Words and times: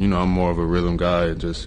You 0.00 0.06
know, 0.06 0.20
I'm 0.20 0.30
more 0.30 0.52
of 0.52 0.58
a 0.58 0.64
rhythm 0.64 0.96
guy 0.96 1.24
and 1.24 1.40
just, 1.40 1.66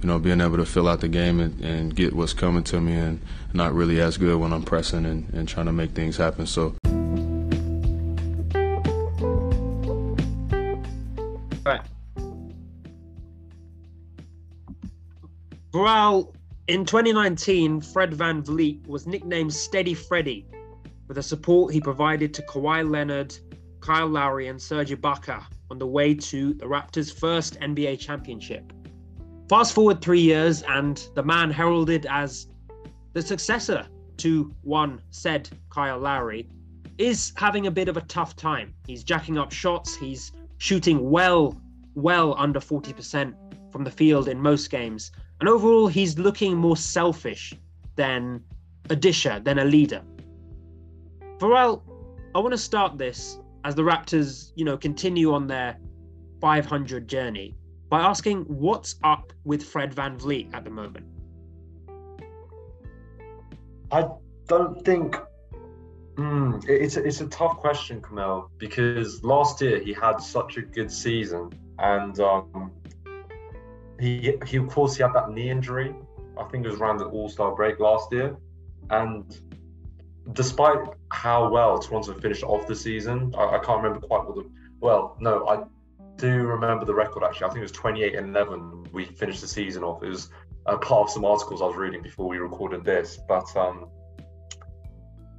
you 0.00 0.06
know, 0.06 0.20
being 0.20 0.40
able 0.40 0.56
to 0.58 0.64
fill 0.64 0.86
out 0.86 1.00
the 1.00 1.08
game 1.08 1.40
and, 1.40 1.60
and 1.64 1.96
get 1.96 2.12
what's 2.12 2.32
coming 2.32 2.62
to 2.62 2.80
me 2.80 2.92
and 2.92 3.20
not 3.52 3.74
really 3.74 4.00
as 4.00 4.16
good 4.16 4.38
when 4.38 4.52
I'm 4.52 4.62
pressing 4.62 5.04
and, 5.04 5.28
and 5.34 5.48
trying 5.48 5.66
to 5.66 5.72
make 5.72 5.90
things 5.90 6.16
happen. 6.16 6.46
So. 6.46 6.76
Right. 11.66 11.80
Well, 15.74 16.32
in 16.68 16.84
2019, 16.84 17.80
Fred 17.80 18.12
VanVleet 18.12 18.86
was 18.86 19.08
nicknamed 19.08 19.52
Steady 19.52 19.94
Freddy 19.94 20.46
for 21.08 21.14
the 21.14 21.22
support 21.24 21.74
he 21.74 21.80
provided 21.80 22.32
to 22.34 22.42
Kawhi 22.42 22.88
Leonard, 22.88 23.36
Kyle 23.80 24.06
Lowry, 24.06 24.46
and 24.46 24.62
Serge 24.62 24.90
Ibaka 24.90 25.44
on 25.72 25.78
the 25.78 25.86
way 25.86 26.14
to 26.14 26.52
the 26.52 26.66
Raptors' 26.66 27.10
first 27.10 27.58
NBA 27.60 27.98
championship. 27.98 28.74
Fast 29.48 29.74
forward 29.74 30.02
three 30.02 30.20
years, 30.20 30.62
and 30.68 31.08
the 31.14 31.22
man 31.22 31.50
heralded 31.50 32.06
as 32.10 32.48
the 33.14 33.22
successor 33.22 33.86
to 34.18 34.54
one 34.60 35.00
said 35.08 35.48
Kyle 35.70 35.98
Lowry 35.98 36.46
is 36.98 37.32
having 37.36 37.68
a 37.68 37.70
bit 37.70 37.88
of 37.88 37.96
a 37.96 38.02
tough 38.02 38.36
time. 38.36 38.74
He's 38.86 39.02
jacking 39.02 39.38
up 39.38 39.50
shots, 39.50 39.96
he's 39.96 40.32
shooting 40.58 41.10
well, 41.10 41.58
well 41.94 42.34
under 42.36 42.60
40% 42.60 43.34
from 43.72 43.82
the 43.82 43.90
field 43.90 44.28
in 44.28 44.38
most 44.38 44.70
games. 44.70 45.10
And 45.40 45.48
overall, 45.48 45.86
he's 45.86 46.18
looking 46.18 46.54
more 46.54 46.76
selfish 46.76 47.54
than 47.96 48.44
a 48.90 48.96
disher, 48.96 49.40
than 49.40 49.58
a 49.58 49.64
leader. 49.64 50.02
Pharrell, 51.38 51.80
I 52.34 52.40
want 52.40 52.52
to 52.52 52.58
start 52.58 52.98
this 52.98 53.38
as 53.64 53.74
the 53.74 53.82
Raptors, 53.82 54.52
you 54.56 54.64
know, 54.64 54.76
continue 54.76 55.32
on 55.32 55.46
their 55.46 55.78
500 56.40 57.06
journey 57.08 57.56
by 57.88 58.00
asking 58.00 58.44
what's 58.44 58.96
up 59.04 59.32
with 59.44 59.62
Fred 59.62 59.94
VanVleet 59.94 60.52
at 60.54 60.64
the 60.64 60.70
moment. 60.70 61.06
I 63.90 64.08
don't 64.48 64.82
think 64.84 65.16
mm, 66.16 66.68
it's 66.68 66.96
a, 66.96 67.04
it's 67.04 67.20
a 67.20 67.26
tough 67.26 67.58
question, 67.58 68.00
Kamel, 68.00 68.50
because 68.58 69.22
last 69.22 69.60
year 69.60 69.78
he 69.78 69.92
had 69.92 70.16
such 70.16 70.56
a 70.56 70.62
good 70.62 70.90
season, 70.90 71.52
and 71.78 72.18
um, 72.20 72.72
he 74.00 74.38
he 74.46 74.56
of 74.56 74.68
course 74.68 74.96
he 74.96 75.02
had 75.02 75.12
that 75.12 75.30
knee 75.30 75.50
injury. 75.50 75.94
I 76.38 76.44
think 76.44 76.64
it 76.64 76.70
was 76.70 76.80
around 76.80 76.96
the 76.96 77.04
All 77.04 77.28
Star 77.28 77.54
break 77.54 77.78
last 77.78 78.10
year, 78.10 78.34
and 78.88 79.38
despite 80.32 80.78
how 81.22 81.48
well 81.48 81.78
Toronto 81.78 82.14
finished 82.14 82.42
off 82.42 82.66
the 82.66 82.74
season, 82.74 83.32
I, 83.38 83.44
I, 83.44 83.58
can't 83.60 83.80
remember 83.80 84.04
quite 84.04 84.26
what 84.26 84.34
the 84.34 84.50
well, 84.80 85.16
no, 85.20 85.48
I 85.48 85.62
do 86.16 86.42
remember 86.42 86.84
the 86.84 86.94
record 86.94 87.22
actually. 87.22 87.46
I 87.46 87.48
think 87.50 87.58
it 87.58 87.62
was 87.62 87.72
28 87.72 88.16
and 88.16 88.36
11. 88.36 88.88
We 88.92 89.04
finished 89.04 89.40
the 89.40 89.46
season 89.46 89.84
off. 89.84 90.02
It 90.02 90.08
was 90.08 90.30
a 90.66 90.76
part 90.76 91.02
of 91.02 91.10
some 91.10 91.24
articles 91.24 91.62
I 91.62 91.66
was 91.66 91.76
reading 91.76 92.02
before 92.02 92.26
we 92.26 92.38
recorded 92.38 92.84
this, 92.84 93.20
but 93.28 93.56
um, 93.56 93.88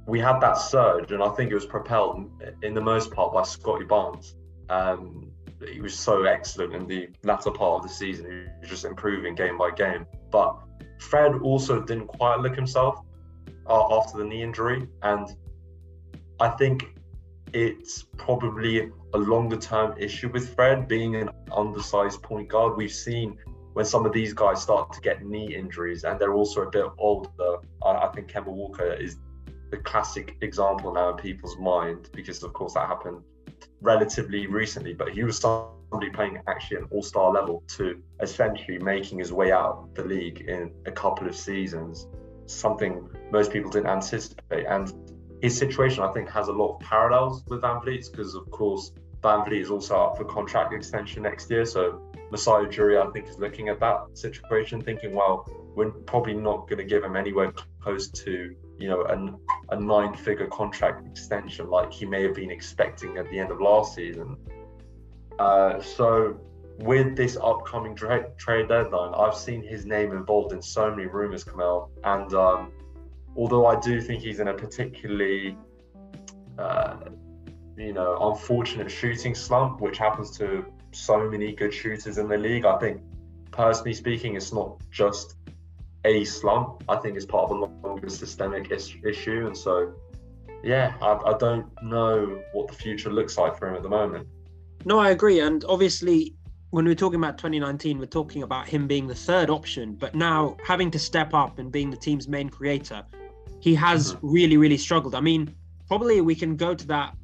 we 0.06 0.20
had 0.20 0.40
that 0.40 0.54
surge, 0.54 1.12
and 1.12 1.22
I 1.22 1.28
think 1.30 1.50
it 1.50 1.54
was 1.54 1.66
propelled 1.66 2.30
in 2.62 2.72
the 2.72 2.80
most 2.80 3.10
part 3.10 3.34
by 3.34 3.42
Scottie 3.42 3.84
Barnes. 3.84 4.36
Um, 4.70 5.30
he 5.70 5.82
was 5.82 5.94
so 5.94 6.24
excellent 6.24 6.74
in 6.74 6.86
the 6.86 7.10
latter 7.24 7.50
part 7.50 7.82
of 7.82 7.82
the 7.82 7.94
season. 7.94 8.24
He 8.24 8.60
was 8.62 8.70
just 8.70 8.86
improving 8.86 9.34
game 9.34 9.58
by 9.58 9.70
game. 9.70 10.06
But 10.30 10.56
Fred 10.98 11.34
also 11.42 11.82
didn't 11.82 12.06
quite 12.06 12.40
look 12.40 12.56
himself 12.56 13.00
uh, 13.66 13.98
after 13.98 14.16
the 14.16 14.24
knee 14.24 14.42
injury, 14.42 14.88
and 15.02 15.28
I 16.40 16.50
think 16.50 16.84
it's 17.52 18.04
probably 18.16 18.90
a 19.14 19.18
longer 19.18 19.56
term 19.56 19.94
issue 19.96 20.28
with 20.28 20.54
Fred 20.54 20.88
being 20.88 21.16
an 21.16 21.30
undersized 21.52 22.22
point 22.22 22.48
guard. 22.48 22.76
We've 22.76 22.90
seen 22.90 23.38
when 23.74 23.84
some 23.84 24.06
of 24.06 24.12
these 24.12 24.32
guys 24.32 24.62
start 24.62 24.92
to 24.92 25.00
get 25.00 25.24
knee 25.24 25.54
injuries 25.54 26.04
and 26.04 26.18
they're 26.18 26.34
also 26.34 26.62
a 26.62 26.70
bit 26.70 26.86
older. 26.98 27.28
I, 27.84 28.08
think 28.08 28.30
Kemba 28.30 28.46
Walker 28.46 28.92
is 28.92 29.16
the 29.70 29.76
classic 29.78 30.36
example 30.40 30.92
now 30.92 31.10
in 31.10 31.16
people's 31.16 31.56
mind 31.58 32.10
because, 32.12 32.42
of 32.42 32.52
course, 32.52 32.74
that 32.74 32.88
happened 32.88 33.22
relatively 33.80 34.46
recently. 34.46 34.94
But 34.94 35.10
he 35.10 35.22
was 35.22 35.38
somebody 35.38 36.10
playing 36.10 36.40
actually 36.48 36.78
an 36.78 36.88
all 36.90 37.02
star 37.02 37.32
level 37.32 37.62
to 37.76 38.02
essentially 38.20 38.78
making 38.78 39.18
his 39.18 39.32
way 39.32 39.52
out 39.52 39.94
the 39.94 40.04
league 40.04 40.40
in 40.42 40.72
a 40.86 40.92
couple 40.92 41.28
of 41.28 41.36
seasons, 41.36 42.06
something 42.46 43.08
most 43.30 43.52
people 43.52 43.70
didn't 43.70 43.90
anticipate. 43.90 44.66
And 44.66 44.92
his 45.44 45.58
situation, 45.58 46.02
I 46.02 46.10
think, 46.10 46.30
has 46.30 46.48
a 46.48 46.52
lot 46.52 46.76
of 46.76 46.80
parallels 46.80 47.44
with 47.48 47.60
VanVleet's 47.60 48.08
because, 48.08 48.34
of 48.34 48.50
course, 48.50 48.92
VanVleet 49.20 49.60
is 49.60 49.70
also 49.70 49.94
up 49.94 50.16
for 50.16 50.24
contract 50.24 50.72
extension 50.72 51.22
next 51.22 51.50
year. 51.50 51.66
So 51.66 52.00
Masai 52.30 52.64
Ujiri, 52.64 52.96
I 52.98 53.10
think, 53.12 53.28
is 53.28 53.38
looking 53.38 53.68
at 53.68 53.78
that 53.78 53.98
situation, 54.14 54.80
thinking, 54.80 55.14
well, 55.14 55.46
we're 55.76 55.90
probably 55.90 56.32
not 56.32 56.66
going 56.66 56.78
to 56.78 56.84
give 56.84 57.04
him 57.04 57.14
anywhere 57.14 57.52
close 57.82 58.08
to, 58.08 58.56
you 58.78 58.88
know, 58.88 59.04
an, 59.04 59.36
a 59.68 59.78
nine-figure 59.78 60.46
contract 60.46 61.06
extension 61.06 61.68
like 61.68 61.92
he 61.92 62.06
may 62.06 62.22
have 62.22 62.34
been 62.34 62.50
expecting 62.50 63.18
at 63.18 63.28
the 63.30 63.38
end 63.38 63.50
of 63.50 63.60
last 63.60 63.94
season. 63.94 64.38
Uh, 65.38 65.78
so 65.78 66.40
with 66.78 67.16
this 67.18 67.36
upcoming 67.36 67.94
trade 67.94 68.68
deadline, 68.68 69.12
I've 69.14 69.36
seen 69.36 69.62
his 69.62 69.84
name 69.84 70.12
involved 70.12 70.54
in 70.54 70.62
so 70.62 70.88
many 70.88 71.04
rumors, 71.04 71.44
come 71.44 71.60
out, 71.60 71.90
and 72.02 72.32
um, 72.32 72.72
although 73.36 73.66
I 73.66 73.78
do 73.80 74.00
think 74.00 74.22
he's 74.22 74.40
in 74.40 74.48
a 74.48 74.54
particularly, 74.54 75.56
uh, 76.58 76.96
you 77.76 77.92
know, 77.92 78.32
unfortunate 78.32 78.90
shooting 78.90 79.34
slump, 79.34 79.80
which 79.80 79.98
happens 79.98 80.36
to 80.38 80.64
so 80.92 81.28
many 81.28 81.52
good 81.52 81.74
shooters 81.74 82.18
in 82.18 82.28
the 82.28 82.38
league. 82.38 82.64
I 82.64 82.78
think, 82.78 83.00
personally 83.50 83.94
speaking, 83.94 84.36
it's 84.36 84.52
not 84.52 84.80
just 84.90 85.36
a 86.04 86.24
slump. 86.24 86.84
I 86.88 86.96
think 86.96 87.16
it's 87.16 87.26
part 87.26 87.50
of 87.50 87.56
a 87.56 87.86
longer 87.86 88.08
systemic 88.08 88.70
is- 88.70 88.94
issue, 89.04 89.46
and 89.46 89.56
so, 89.56 89.94
yeah, 90.62 90.94
I, 91.00 91.12
I 91.14 91.38
don't 91.38 91.66
know 91.82 92.40
what 92.52 92.68
the 92.68 92.74
future 92.74 93.10
looks 93.10 93.36
like 93.36 93.58
for 93.58 93.68
him 93.68 93.74
at 93.74 93.82
the 93.82 93.88
moment. 93.88 94.28
No, 94.84 94.98
I 94.98 95.10
agree, 95.10 95.40
and 95.40 95.64
obviously 95.64 96.34
when 96.74 96.84
we're 96.84 96.94
talking 96.96 97.20
about 97.20 97.38
2019, 97.38 98.00
we're 98.00 98.06
talking 98.06 98.42
about 98.42 98.66
him 98.66 98.88
being 98.88 99.06
the 99.06 99.14
third 99.14 99.48
option, 99.48 99.94
but 99.94 100.12
now 100.16 100.56
having 100.66 100.90
to 100.90 100.98
step 100.98 101.32
up 101.32 101.60
and 101.60 101.70
being 101.70 101.88
the 101.88 101.96
team's 101.96 102.26
main 102.26 102.48
creator, 102.48 103.04
he 103.64 103.74
has 103.74 104.12
mm-hmm. 104.12 104.30
really, 104.30 104.56
really 104.58 104.76
struggled. 104.76 105.14
I 105.14 105.20
mean, 105.20 105.54
probably 105.88 106.20
we 106.20 106.34
can 106.34 106.54
go 106.54 106.74
to 106.74 106.86
that 106.88 107.16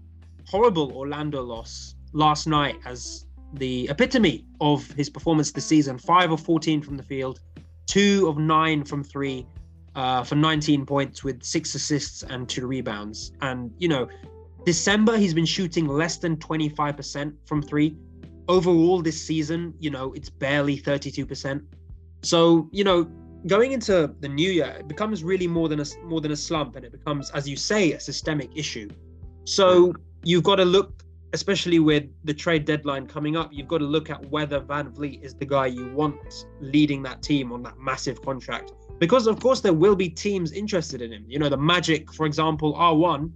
horrible 0.48 0.90
Orlando 0.96 1.42
loss 1.42 1.96
last 2.14 2.46
night 2.46 2.76
as 2.86 3.26
the 3.52 3.90
epitome 3.90 4.46
of 4.58 4.90
his 4.92 5.10
performance 5.10 5.52
this 5.52 5.66
season. 5.66 5.98
Five 5.98 6.32
of 6.32 6.40
14 6.40 6.80
from 6.80 6.96
the 6.96 7.02
field, 7.02 7.40
two 7.86 8.26
of 8.26 8.38
nine 8.38 8.84
from 8.84 9.04
three 9.04 9.46
uh, 9.94 10.22
for 10.24 10.34
19 10.34 10.86
points 10.86 11.22
with 11.22 11.42
six 11.42 11.74
assists 11.74 12.22
and 12.22 12.48
two 12.48 12.66
rebounds. 12.66 13.32
And, 13.42 13.70
you 13.76 13.88
know, 13.88 14.08
December, 14.64 15.18
he's 15.18 15.34
been 15.34 15.44
shooting 15.44 15.86
less 15.86 16.16
than 16.16 16.38
25% 16.38 17.34
from 17.44 17.60
three. 17.60 17.98
Overall, 18.48 19.02
this 19.02 19.20
season, 19.20 19.74
you 19.78 19.90
know, 19.90 20.14
it's 20.14 20.30
barely 20.30 20.78
32%. 20.78 21.62
So, 22.22 22.70
you 22.72 22.84
know, 22.84 23.10
going 23.46 23.72
into 23.72 24.14
the 24.20 24.28
new 24.28 24.50
year, 24.50 24.76
it 24.78 24.88
becomes 24.88 25.24
really 25.24 25.46
more 25.46 25.68
than 25.68 25.80
a 25.80 25.84
more 26.04 26.20
than 26.20 26.32
a 26.32 26.36
slump, 26.36 26.76
and 26.76 26.84
it 26.84 26.92
becomes, 26.92 27.30
as 27.30 27.48
you 27.48 27.56
say, 27.56 27.92
a 27.92 28.00
systemic 28.00 28.50
issue. 28.56 28.88
So 29.44 29.94
you've 30.22 30.44
got 30.44 30.56
to 30.56 30.64
look, 30.64 31.02
especially 31.32 31.78
with 31.78 32.04
the 32.24 32.34
trade 32.34 32.64
deadline 32.64 33.06
coming 33.06 33.36
up, 33.36 33.50
you've 33.52 33.68
got 33.68 33.78
to 33.78 33.86
look 33.86 34.10
at 34.10 34.24
whether 34.30 34.60
VanVleet 34.60 35.22
is 35.22 35.34
the 35.34 35.46
guy 35.46 35.66
you 35.66 35.90
want 35.92 36.46
leading 36.60 37.02
that 37.04 37.22
team 37.22 37.52
on 37.52 37.62
that 37.62 37.78
massive 37.78 38.22
contract. 38.22 38.72
Because 38.98 39.26
of 39.26 39.40
course 39.40 39.60
there 39.60 39.72
will 39.72 39.96
be 39.96 40.10
teams 40.10 40.52
interested 40.52 41.00
in 41.00 41.12
him. 41.12 41.24
You 41.26 41.38
know, 41.38 41.48
the 41.48 41.56
Magic, 41.56 42.12
for 42.12 42.26
example, 42.26 42.74
are 42.74 42.94
one 42.94 43.32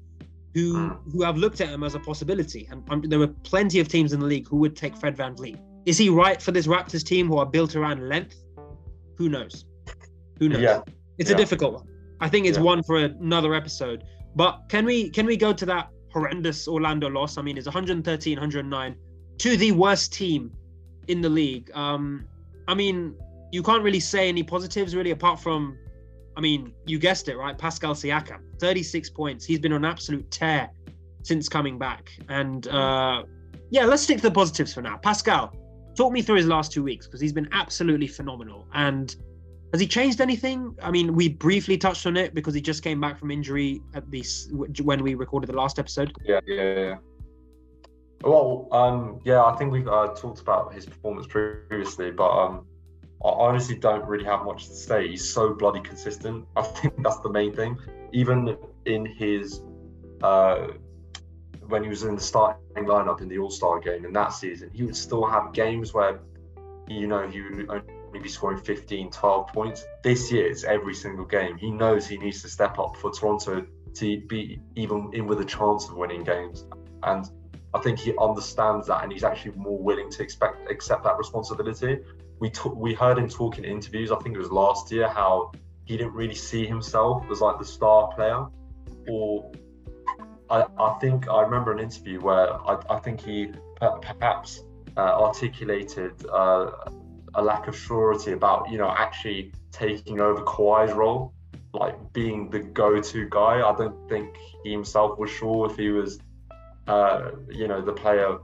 who 0.53 0.89
hmm. 0.89 1.11
who 1.11 1.23
have 1.23 1.37
looked 1.37 1.61
at 1.61 1.69
him 1.69 1.83
as 1.83 1.95
a 1.95 2.01
possibility, 2.01 2.69
and 2.71 2.83
um, 2.91 3.03
there 3.03 3.19
were 3.19 3.29
plenty 3.29 3.81
of 3.81 3.89
teams 3.89 4.13
in 4.13 4.21
the 4.21 4.27
league 4.27 4.47
who 4.49 4.57
would 4.59 4.77
take 4.77 4.97
Fred 4.97 5.17
VanVleet. 5.17 5.59
Is 5.87 5.99
he 5.99 6.09
right 6.09 6.41
for 6.41 6.53
this 6.53 6.67
Raptors 6.67 7.05
team 7.05 7.29
who 7.29 7.39
are 7.39 7.47
built 7.47 7.77
around 7.77 8.09
length? 8.09 8.37
Who 9.17 9.29
knows? 9.29 9.65
Who 10.39 10.49
knows? 10.49 10.61
Yeah. 10.61 10.83
It's 11.19 11.31
yeah. 11.31 11.37
a 11.37 11.39
difficult 11.39 11.75
one. 11.75 11.89
I 12.21 12.29
think 12.29 12.47
it's 12.47 12.59
yeah. 12.59 12.65
one 12.65 12.83
for 12.83 12.99
another 12.99 13.55
episode. 13.55 14.05
But 14.35 14.63
can 14.69 14.85
we 14.85 15.11
can 15.11 15.27
we 15.27 15.37
go 15.37 15.53
to 15.53 15.67
that 15.67 15.91
horrendous 16.13 16.67
Orlando 16.67 17.09
loss? 17.09 17.39
I 17.39 17.43
mean, 17.43 17.57
it's 17.57 17.67
113, 17.67 18.37
109 18.37 18.97
to 19.39 19.57
the 19.57 19.73
worst 19.73 20.13
team 20.13 20.53
in 21.09 21.21
the 21.21 21.29
league. 21.29 21.71
Um, 21.75 22.27
I 22.67 22.75
mean, 22.75 23.15
you 23.53 23.63
can't 23.63 23.83
really 23.83 24.01
say 24.01 24.29
any 24.29 24.43
positives 24.43 24.97
really 24.97 25.11
apart 25.11 25.39
from, 25.41 25.79
I 26.37 26.41
mean, 26.41 26.73
you 26.87 26.99
guessed 26.99 27.29
it, 27.29 27.37
right? 27.37 27.57
Pascal 27.57 27.95
Siakam, 27.95 28.41
36 28.59 29.11
points. 29.11 29.45
He's 29.45 29.59
been 29.59 29.73
on 29.73 29.85
absolute 29.85 30.29
tear 30.31 30.71
since 31.23 31.49
coming 31.49 31.79
back. 31.79 32.11
And 32.29 32.67
uh, 32.69 33.25
yeah, 33.71 33.85
let's 33.85 34.03
stick 34.03 34.19
to 34.19 34.23
the 34.23 34.31
positives 34.31 34.73
for 34.75 34.83
now. 34.83 34.97
Pascal, 34.97 35.55
talk 35.95 36.13
me 36.13 36.23
through 36.23 36.37
his 36.37 36.47
last 36.47 36.73
two 36.73 36.83
weeks 36.83 37.07
because 37.07 37.21
he's 37.21 37.33
been 37.33 37.49
absolutely 37.53 38.07
phenomenal. 38.07 38.67
And 38.75 39.15
has 39.75 39.81
he 39.81 39.89
changed 39.89 40.21
anything? 40.21 40.73
I 40.81 40.93
mean, 40.93 41.17
we 41.17 41.29
briefly 41.29 41.77
touched 41.77 42.07
on 42.07 42.17
it 42.17 42.33
because 42.33 42.55
he 42.55 42.61
just 42.61 42.85
came 42.85 43.01
back 43.01 43.19
from 43.19 43.33
injury 43.33 43.83
at 43.93 44.09
least 44.09 44.53
when 44.53 45.03
we 45.03 45.17
recorded 45.17 45.49
the 45.49 45.57
last 45.57 45.81
episode. 45.81 46.13
Yeah, 46.25 46.39
yeah, 46.47 46.63
yeah. 46.63 46.97
Well, 48.23 48.69
um, 48.71 49.19
yeah, 49.25 49.43
I 49.43 49.57
think 49.57 49.73
we've 49.73 49.89
uh, 49.89 50.15
talked 50.15 50.41
about 50.41 50.73
his 50.73 50.87
performance 50.87 51.27
previously, 51.27 52.13
but 52.13 52.31
um, 52.31 52.67
I 53.25 53.31
honestly 53.31 53.77
don't 53.77 54.07
really 54.07 54.25
have 54.27 54.45
much 54.45 54.69
to 54.69 54.75
say. 54.75 55.09
He's 55.09 55.29
so 55.29 55.55
bloody 55.55 55.81
consistent. 55.81 56.47
I 56.57 56.63
think 56.63 57.03
that's 57.03 57.19
the 57.19 57.31
main 57.31 57.53
thing. 57.53 57.77
Even 58.13 58.57
in 58.85 59.05
his 59.05 59.61
uh, 60.23 60.69
when 61.67 61.83
he 61.83 61.89
was 61.89 62.05
in 62.05 62.15
the 62.15 62.21
starting 62.21 62.61
lineup 62.77 63.21
in 63.23 63.29
the 63.29 63.39
All 63.39 63.51
Star 63.51 63.81
game 63.81 64.05
in 64.05 64.13
that 64.13 64.35
season, 64.35 64.71
he 64.73 64.85
would 64.85 64.95
still 64.95 65.27
have 65.27 65.53
games 65.53 65.93
where 65.93 66.21
you 66.87 67.09
know 67.09 67.27
he 67.29 67.43
would 67.43 67.83
only 68.15 68.23
be 68.23 68.29
scoring 68.29 68.59
15, 68.59 69.11
12 69.11 69.49
points. 69.49 69.85
This 70.03 70.31
year, 70.31 70.47
it's 70.47 70.63
every 70.63 70.95
single 70.95 71.25
game. 71.25 71.57
He 71.57 71.71
knows 71.71 72.07
he 72.07 72.17
needs 72.17 72.43
to 72.43 72.49
step 72.49 72.79
up 72.79 72.97
for 72.97 73.11
Toronto 73.11 73.67
to 73.95 74.21
be 74.23 74.61
even 74.77 75.11
in 75.13 75.27
with 75.27 75.41
a 75.41 75.45
chance 75.45 75.89
of 75.89 75.97
winning 75.97 76.23
games, 76.23 76.65
and 77.03 77.29
I 77.75 77.81
think 77.81 77.99
he 77.99 78.17
understands 78.19 78.87
that, 78.87 79.03
and 79.03 79.13
he's 79.13 79.25
actually 79.25 79.57
more 79.57 79.79
willing 79.79 80.11
to 80.11 80.23
expect 80.23 80.71
accept 80.71 81.03
that 81.05 81.19
responsibility. 81.19 81.99
We 82.39 82.51
t- 82.51 82.71
we 82.75 82.95
heard 82.95 83.19
him 83.19 83.29
talk 83.29 83.59
in 83.59 83.65
interviews. 83.65 84.13
I 84.13 84.17
think 84.17 84.37
it 84.37 84.39
was 84.39 84.51
last 84.51 84.93
year 84.93 85.09
how 85.09 85.53
he 85.85 85.97
didn't 85.97 86.15
really 86.15 86.35
see 86.35 86.67
himself 86.67 87.25
as 87.31 87.41
like 87.41 87.59
the 87.59 87.65
star 87.65 88.13
player, 88.15 88.47
or 89.09 89.51
I, 90.51 90.67
I 90.79 90.99
think 91.01 91.29
I 91.29 91.43
remember 91.43 91.73
an 91.73 91.81
interview 91.81 92.21
where 92.21 92.53
I, 92.69 92.79
I 92.91 92.99
think 93.01 93.21
he 93.21 93.49
perhaps 93.81 94.63
uh, 94.97 95.01
articulated 95.01 96.13
uh, 96.27 96.71
a 97.37 97.43
lack 97.43 97.69
of 97.69 97.77
surety 97.77 98.33
about 98.33 98.71
you 98.71 98.79
know 98.79 98.91
actually 98.91 99.53
taking 99.73 100.21
over 100.21 100.43
Kawhi's 100.43 100.93
role, 100.93 101.35
like 101.73 102.13
being 102.13 102.51
the 102.51 102.61
go-to 102.61 103.29
guy. 103.29 103.69
I 103.69 103.75
don't 103.77 104.09
think 104.09 104.37
he 104.63 104.73
himself 104.73 105.19
was 105.19 105.31
sure 105.31 105.71
if 105.71 105.77
he 105.77 105.91
was 105.91 106.19
uh, 106.87 107.31
you 107.51 107.69
know, 107.69 107.81
the 107.81 107.93
player 107.93 108.39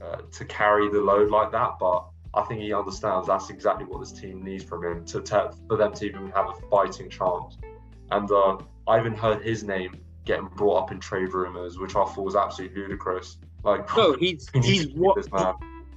uh, 0.00 0.16
to 0.32 0.44
carry 0.44 0.88
the 0.90 1.00
load 1.00 1.30
like 1.30 1.52
that. 1.52 1.78
But 1.78 2.06
I 2.34 2.42
think 2.42 2.60
he 2.60 2.72
understands 2.72 3.26
that's 3.26 3.50
exactly 3.50 3.84
what 3.84 4.00
this 4.00 4.12
team 4.12 4.44
needs 4.44 4.64
from 4.64 4.84
him 4.84 5.04
to, 5.06 5.20
to 5.22 5.52
for 5.68 5.76
them 5.76 5.92
to 5.94 6.06
even 6.06 6.30
have 6.30 6.48
a 6.48 6.68
fighting 6.70 7.10
chance. 7.10 7.58
And 8.10 8.30
uh, 8.30 8.58
I 8.86 8.98
even 8.98 9.14
heard 9.14 9.42
his 9.42 9.64
name 9.64 10.00
getting 10.24 10.46
brought 10.46 10.84
up 10.84 10.92
in 10.92 11.00
trade 11.00 11.32
rumors, 11.32 11.78
which 11.78 11.96
I 11.96 12.04
thought 12.04 12.24
was 12.24 12.36
absolutely 12.36 12.82
ludicrous. 12.82 13.38
Like, 13.64 13.94
no, 13.96 14.14
he's 14.14 14.48
he's 14.54 14.88
what 14.88 15.18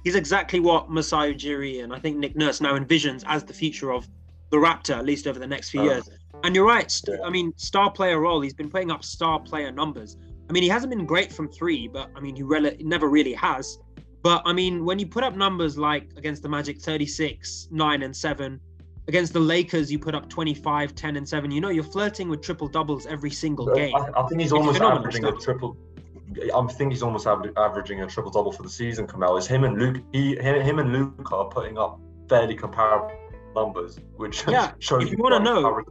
he's 0.04 0.14
exactly 0.14 0.60
what 0.60 0.90
Masai 0.90 1.34
Ujiri 1.34 1.82
and 1.82 1.92
I 1.92 1.98
think 1.98 2.18
Nick 2.18 2.36
Nurse 2.36 2.60
now 2.60 2.78
envisions 2.78 3.24
as 3.26 3.42
the 3.42 3.54
future 3.54 3.92
of 3.92 4.08
the 4.50 4.58
Raptor, 4.58 4.96
at 4.96 5.04
least 5.04 5.26
over 5.26 5.38
the 5.38 5.46
next 5.46 5.70
few 5.70 5.80
um, 5.80 5.86
years. 5.86 6.10
And 6.44 6.54
you're 6.54 6.66
right. 6.66 6.92
I 7.24 7.30
mean, 7.30 7.52
star 7.56 7.90
player 7.90 8.20
role. 8.20 8.40
He's 8.42 8.54
been 8.54 8.70
putting 8.70 8.90
up 8.90 9.02
star 9.02 9.40
player 9.40 9.72
numbers. 9.72 10.16
I 10.48 10.52
mean, 10.52 10.62
he 10.62 10.68
hasn't 10.68 10.90
been 10.90 11.06
great 11.06 11.32
from 11.32 11.48
three, 11.48 11.88
but 11.88 12.10
I 12.14 12.20
mean, 12.20 12.36
he 12.36 12.42
rel- 12.42 12.70
never 12.80 13.08
really 13.08 13.32
has. 13.32 13.78
But 14.22 14.42
I 14.44 14.52
mean, 14.52 14.84
when 14.84 14.98
you 14.98 15.06
put 15.06 15.24
up 15.24 15.36
numbers 15.36 15.78
like 15.78 16.10
against 16.16 16.42
the 16.42 16.48
Magic 16.48 16.80
36, 16.80 17.68
9, 17.70 18.02
and 18.02 18.14
7, 18.14 18.60
against 19.08 19.32
the 19.32 19.40
Lakers, 19.40 19.90
you 19.90 19.98
put 19.98 20.14
up 20.14 20.28
25, 20.28 20.94
10, 20.94 21.16
and 21.16 21.28
7, 21.28 21.50
you 21.50 21.60
know, 21.60 21.70
you're 21.70 21.84
flirting 21.84 22.28
with 22.28 22.42
triple 22.42 22.68
doubles 22.68 23.06
every 23.06 23.30
single 23.30 23.74
game. 23.74 23.94
I, 23.94 24.10
I 24.16 24.26
think 24.26 24.40
he's 24.40 24.52
almost 24.52 24.80
averaging 24.80 25.22
stuff. 25.22 25.38
a 25.38 25.40
triple. 25.40 25.76
I 26.54 26.66
think 26.66 26.92
he's 26.92 27.02
almost 27.02 27.26
averaging 27.26 28.02
a 28.02 28.06
triple 28.06 28.30
double 28.30 28.52
for 28.52 28.62
the 28.62 28.68
season. 28.68 29.06
Kamel 29.06 29.36
is 29.36 29.46
him 29.46 29.64
and 29.64 29.78
Luke. 29.78 30.02
He 30.12 30.36
him 30.36 30.78
and 30.78 30.92
Luke 30.92 31.32
are 31.32 31.46
putting 31.46 31.78
up 31.78 32.00
fairly 32.28 32.54
comparable 32.54 33.12
numbers, 33.54 33.98
which 34.16 34.44
yeah. 34.48 34.72
shows 34.78 35.04
if 35.04 35.10
you 35.10 35.18
want 35.18 35.34
to 35.34 35.40
know, 35.40 35.82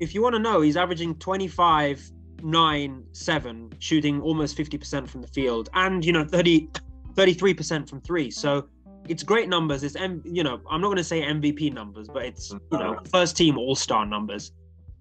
if 0.00 0.14
you 0.14 0.22
want 0.22 0.34
to 0.34 0.38
know, 0.38 0.60
he's 0.60 0.76
averaging 0.76 1.14
25, 1.16 2.10
nine, 2.42 3.04
seven, 3.12 3.72
shooting 3.78 4.20
almost 4.20 4.56
50% 4.56 5.08
from 5.08 5.22
the 5.22 5.28
field, 5.28 5.68
and 5.74 6.04
you 6.04 6.12
know, 6.12 6.24
30, 6.24 6.68
33% 7.14 7.88
from 7.88 8.00
three. 8.00 8.30
So 8.30 8.68
it's 9.08 9.22
great 9.22 9.48
numbers. 9.48 9.82
It's 9.82 9.96
M, 9.96 10.22
you 10.24 10.42
know, 10.42 10.60
I'm 10.70 10.80
not 10.80 10.88
going 10.88 10.96
to 10.98 11.04
say 11.04 11.22
MVP 11.22 11.72
numbers, 11.72 12.08
but 12.08 12.24
it's 12.24 12.50
you 12.50 12.78
know, 12.78 12.98
first 13.10 13.36
team 13.36 13.58
All 13.58 13.74
Star 13.74 14.06
numbers. 14.06 14.52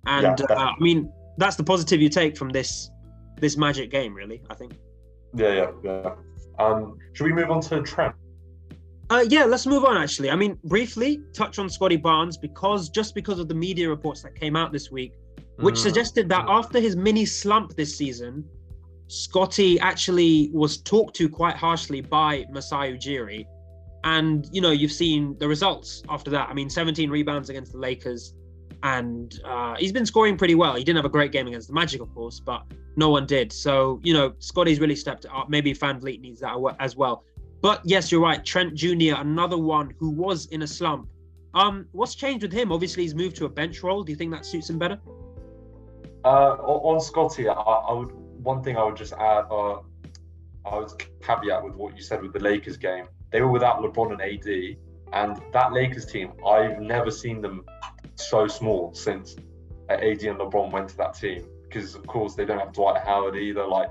And 0.06 0.40
yeah, 0.40 0.56
uh, 0.56 0.56
I 0.56 0.80
mean, 0.80 1.12
that's 1.38 1.56
the 1.56 1.64
positive 1.64 2.02
you 2.02 2.10
take 2.10 2.38
from 2.38 2.50
this 2.50 2.90
this 3.40 3.58
Magic 3.58 3.92
game, 3.92 4.14
really. 4.14 4.42
I 4.50 4.56
think. 4.56 4.74
Yeah, 5.34 5.54
yeah, 5.54 5.72
yeah. 5.84 6.16
Um, 6.60 6.98
should 7.14 7.26
we 7.26 7.34
move 7.34 7.50
on 7.50 7.62
to 7.62 7.82
Trent? 7.82 8.16
Uh, 9.10 9.26
yeah, 9.28 9.44
let's 9.44 9.66
move 9.66 9.84
on. 9.84 9.98
Actually, 9.98 10.30
I 10.30 10.36
mean, 10.36 10.58
briefly 10.64 11.22
touch 11.34 11.60
on 11.60 11.70
Scottie 11.70 11.98
Barnes 11.98 12.38
because 12.38 12.90
just 12.90 13.14
because 13.14 13.40
of 13.40 13.48
the 13.48 13.54
media 13.54 13.90
reports 13.90 14.22
that 14.24 14.36
came 14.36 14.56
out 14.56 14.72
this 14.72 14.90
week, 14.90 15.14
which 15.58 15.76
mm. 15.76 15.80
suggested 15.80 16.30
that 16.30 16.46
after 16.48 16.80
his 16.80 16.96
mini 16.96 17.26
slump 17.26 17.76
this 17.76 17.98
season, 17.98 18.46
Scottie 19.08 19.78
actually 19.82 20.50
was 20.54 20.82
talked 20.82 21.14
to 21.18 21.28
quite 21.28 21.58
harshly 21.58 22.00
by 22.00 22.46
Masai 22.52 22.98
Ujiri. 22.98 23.46
And, 24.06 24.48
you 24.54 24.62
know, 24.62 24.72
you've 24.72 24.94
seen 24.94 25.38
the 25.38 25.48
results 25.48 26.04
after 26.08 26.32
that. 26.32 26.48
I 26.50 26.54
mean, 26.54 26.70
17 26.70 27.10
rebounds 27.10 27.50
against 27.50 27.74
the 27.74 27.78
Lakers. 27.78 28.34
And 28.84 29.40
uh, 29.46 29.76
he's 29.78 29.92
been 29.92 30.06
scoring 30.06 30.38
pretty 30.38 30.56
well. 30.56 30.76
He 30.76 30.84
didn't 30.84 30.98
have 30.98 31.06
a 31.06 31.10
great 31.10 31.32
game 31.32 31.48
against 31.48 31.68
the 31.68 31.74
Magic, 31.74 32.02
of 32.02 32.14
course, 32.16 32.40
but 32.40 32.64
no 32.96 33.10
one 33.10 33.26
did. 33.26 33.52
So, 33.52 34.00
you 34.04 34.14
know, 34.14 34.34
Scottie's 34.40 34.80
really 34.80 34.96
stepped 34.96 35.26
up. 35.32 35.50
Maybe 35.50 35.74
VanVleet 35.74 36.20
needs 36.20 36.40
that 36.42 36.58
as 36.80 36.96
well. 36.96 37.24
But 37.62 37.82
yes, 37.84 38.12
you're 38.12 38.22
right. 38.22 38.44
Trent 38.44 38.74
Jr., 38.74 39.16
another 39.18 39.58
one 39.58 39.94
who 40.00 40.10
was 40.10 40.48
in 40.48 40.64
a 40.64 40.68
slump. 40.68 41.08
Um, 41.54 41.86
what's 41.92 42.16
changed 42.16 42.44
with 42.44 42.52
him? 42.52 42.72
Obviously, 42.72 43.04
he's 43.04 43.14
moved 43.14 43.36
to 43.38 43.46
a 43.46 43.50
bench 43.50 43.84
role. 43.84 44.04
Do 44.04 44.12
you 44.12 44.16
think 44.16 44.32
that 44.32 44.46
suits 44.46 44.70
him 44.70 44.80
better? 44.80 45.00
Uh, 46.24 46.54
on 46.60 47.00
Scottie, 47.00 47.50
I, 47.50 47.54
I, 47.54 47.94
would 47.94 48.12
one 48.44 48.64
thing 48.64 48.78
I 48.78 48.84
would 48.84 48.96
just 48.96 49.14
add. 49.14 49.46
Uh, 49.50 49.80
I 50.66 50.78
would 50.78 50.92
caveat 51.22 51.64
with 51.64 51.76
what 51.76 51.96
you 51.96 52.04
said 52.04 52.22
with 52.22 52.34
the 52.34 52.40
Lakers 52.40 52.78
game. 52.78 53.08
They 53.32 53.42
were 53.42 53.50
without 53.50 53.82
LeBron 53.82 54.12
and 54.12 54.22
AD, 54.22 54.78
and 55.14 55.42
that 55.54 55.74
Lakers 55.74 56.06
team, 56.06 56.34
I've 56.46 56.80
never 56.80 57.10
seen 57.10 57.42
them 57.42 57.66
so 58.28 58.48
small 58.48 58.94
since 58.94 59.36
AD 59.90 60.02
and 60.02 60.40
LeBron 60.40 60.72
went 60.72 60.90
to 60.90 60.98
that 60.98 61.14
team. 61.14 61.46
Because 61.64 61.96
of 61.96 62.06
course 62.06 62.36
they 62.36 62.46
don't 62.46 62.60
have 62.60 62.74
Dwight 62.74 63.02
Howard 63.04 63.36
either. 63.36 63.66
Like 63.66 63.90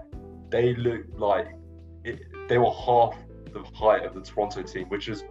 they 0.50 0.74
look 0.74 1.02
like 1.14 1.48
it, 2.04 2.26
they 2.48 2.58
were 2.58 2.70
half 2.70 3.16
the 3.52 3.62
height 3.74 4.04
of 4.04 4.14
the 4.14 4.20
Toronto 4.20 4.62
team, 4.62 4.88
which 4.88 5.08
is 5.08 5.24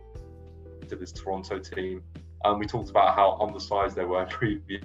to 0.88 0.96
this 0.96 1.12
Toronto 1.12 1.60
team. 1.60 2.04
And 2.44 2.54
um, 2.54 2.60
we 2.60 2.66
talked 2.66 2.90
about 2.90 3.16
how 3.16 3.38
undersized 3.42 3.96
they 3.96 4.06
were 4.06 4.26
previous 4.30 4.84